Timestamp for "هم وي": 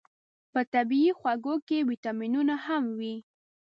2.65-3.15